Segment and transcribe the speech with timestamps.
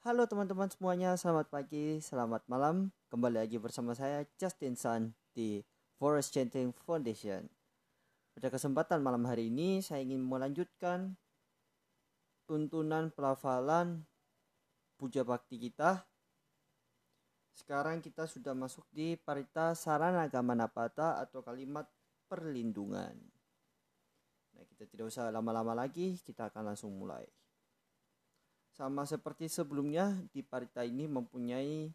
[0.00, 2.88] Halo teman-teman semuanya, selamat pagi, selamat malam.
[3.12, 5.60] Kembali lagi bersama saya Justin Sun di
[6.00, 7.44] Forest Chanting Foundation.
[8.32, 11.20] Pada kesempatan malam hari ini saya ingin melanjutkan
[12.48, 14.08] tuntunan pelafalan
[14.96, 16.08] puja bakti kita.
[17.52, 21.84] Sekarang kita sudah masuk di parita sarana agama napata atau kalimat
[22.24, 23.20] perlindungan.
[24.56, 27.28] Nah, kita tidak usah lama-lama lagi, kita akan langsung mulai.
[28.80, 31.92] Sama seperti sebelumnya, di parita ini mempunyai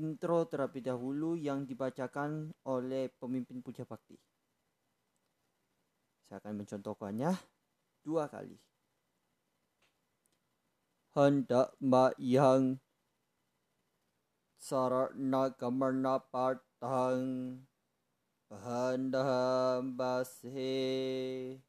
[0.00, 4.16] intro terlebih dahulu yang dibacakan oleh pemimpin puja bakti.
[6.24, 7.36] Saya akan mencontohkannya
[8.00, 8.56] dua kali.
[11.12, 12.80] Hendak mbak yang
[14.56, 17.60] sarana kamarna partang
[18.48, 21.60] bahandaham bashe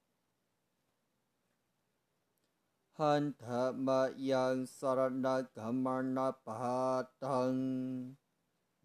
[2.93, 3.73] hanta
[4.21, 8.13] yang sarana gamarna pahatang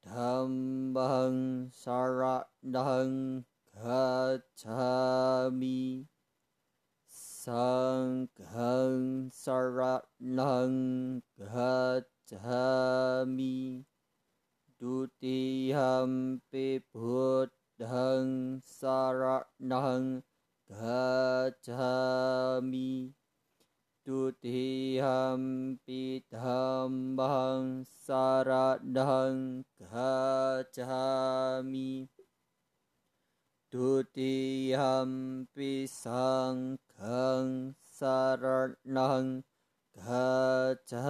[0.00, 3.44] dhambang saranang
[3.76, 5.28] gacami
[7.48, 12.76] Sanghang saranang gacchami
[14.76, 20.20] Dutiyampi buddhang saranang
[20.68, 22.12] gacchami
[24.04, 25.48] Dutiyampi
[26.28, 31.08] dhambang saranang gacchami
[33.68, 35.52] Dutiyampi
[35.84, 39.44] sangkang saranang
[39.92, 41.04] gacami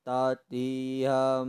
[0.00, 1.44] Tatiyampi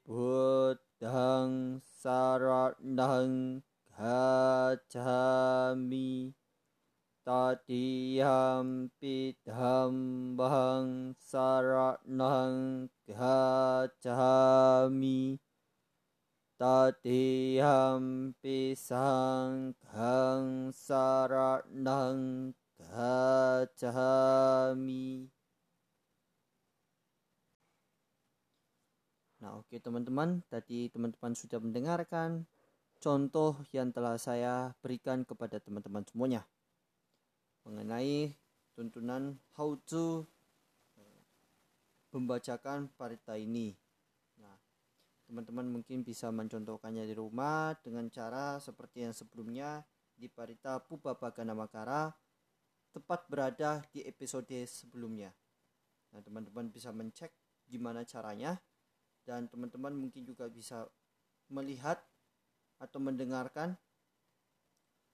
[0.00, 3.60] buddhang saranang
[3.92, 5.12] gacami
[7.28, 8.56] Tatiyampi
[9.44, 14.08] dhambang saranang gacami
[16.58, 18.34] Tatiyampi
[18.74, 23.70] sangkang saranang gacami.
[29.38, 32.42] Nah oke okay, teman-teman, tadi teman-teman sudah mendengarkan
[32.98, 36.42] contoh yang telah saya berikan kepada teman-teman semuanya
[37.62, 38.34] mengenai
[38.74, 40.26] tuntunan how to
[42.10, 43.78] membacakan parita ini
[45.28, 49.84] teman-teman mungkin bisa mencontohkannya di rumah dengan cara seperti yang sebelumnya
[50.16, 52.08] di Parita Pubabagana Makara
[52.96, 55.28] tepat berada di episode sebelumnya.
[56.16, 57.28] Nah, teman-teman bisa mencek
[57.68, 58.56] gimana caranya
[59.28, 60.88] dan teman-teman mungkin juga bisa
[61.52, 62.00] melihat
[62.80, 63.76] atau mendengarkan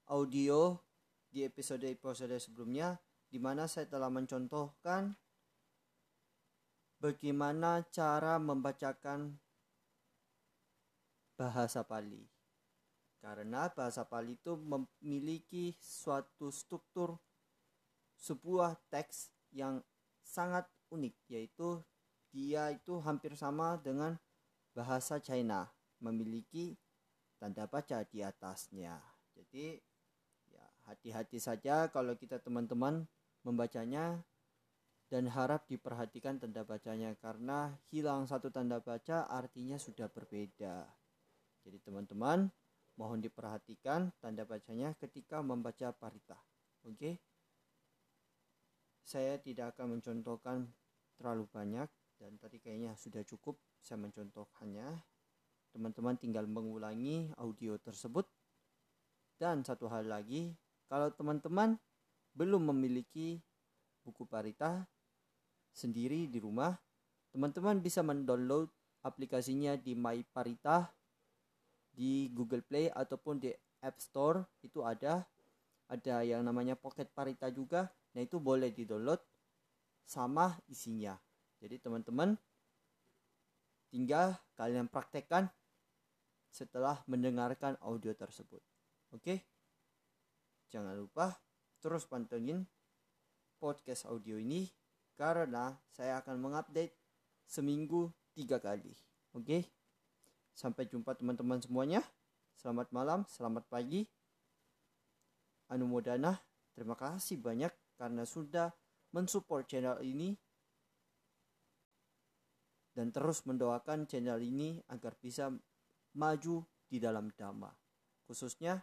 [0.07, 0.79] audio
[1.27, 2.95] di episode-episode sebelumnya
[3.27, 5.11] di mana saya telah mencontohkan
[7.03, 9.35] bagaimana cara membacakan
[11.35, 12.23] bahasa Pali.
[13.19, 17.19] Karena bahasa Pali itu memiliki suatu struktur
[18.15, 19.83] sebuah teks yang
[20.23, 21.83] sangat unik yaitu
[22.31, 24.19] dia itu hampir sama dengan
[24.75, 25.71] bahasa China
[26.03, 26.75] memiliki
[27.39, 28.99] tanda baca di atasnya.
[29.35, 29.79] Jadi
[30.51, 33.07] ya hati-hati saja kalau kita teman-teman
[33.43, 34.23] membacanya
[35.07, 41.04] dan harap diperhatikan tanda bacanya karena hilang satu tanda baca artinya sudah berbeda.
[41.65, 42.45] Jadi teman-teman
[42.95, 46.37] mohon diperhatikan tanda bacanya ketika membaca parita.
[46.85, 47.17] Oke.
[49.01, 50.69] Saya tidak akan mencontohkan
[51.17, 51.89] terlalu banyak
[52.21, 54.87] dan tadi kayaknya sudah cukup saya mencontohkannya.
[55.73, 58.23] Teman-teman tinggal mengulangi audio tersebut.
[59.35, 60.55] Dan satu hal lagi,
[60.87, 61.75] kalau teman-teman
[62.31, 63.43] belum memiliki
[64.07, 64.87] buku parita
[65.75, 66.71] sendiri di rumah,
[67.35, 68.71] teman-teman bisa mendownload
[69.03, 70.87] aplikasinya di My Parita
[71.95, 73.49] di Google Play ataupun di
[73.79, 75.23] App Store itu ada.
[75.85, 77.87] Ada yang namanya Pocket Parita juga.
[78.17, 79.21] Nah itu boleh di download
[80.03, 81.15] sama isinya.
[81.61, 82.33] Jadi teman-teman
[83.93, 85.47] tinggal kalian praktekkan
[86.49, 88.59] setelah mendengarkan audio tersebut.
[89.13, 89.45] Oke?
[90.73, 91.37] Jangan lupa
[91.79, 92.65] terus pantengin
[93.61, 94.65] podcast audio ini
[95.13, 96.97] karena saya akan mengupdate
[97.45, 98.91] seminggu tiga kali.
[99.37, 99.74] Oke
[100.55, 101.99] Sampai jumpa teman-teman semuanya.
[102.55, 104.07] Selamat malam, selamat pagi.
[105.67, 106.39] Anu Modana,
[106.71, 108.71] terima kasih banyak karena sudah
[109.11, 110.31] mensupport channel ini
[112.95, 115.51] dan terus mendoakan channel ini agar bisa
[116.15, 117.67] maju di dalam dhamma.
[118.23, 118.79] Khususnya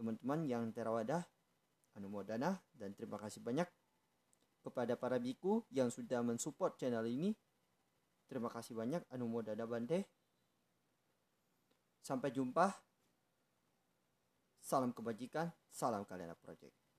[0.00, 1.20] teman-teman yang terawadah,
[2.00, 3.68] anumodana, dan terima kasih banyak
[4.64, 7.36] kepada para biku yang sudah mensupport channel ini.
[8.24, 10.19] Terima kasih banyak anumodana bante.
[12.10, 12.74] Sampai jumpa.
[14.58, 16.89] Salam kebajikan, salam Kalena Project.